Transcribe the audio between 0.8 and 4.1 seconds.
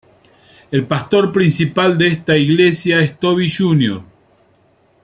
pastor principal de esta iglesia es Toby Jr..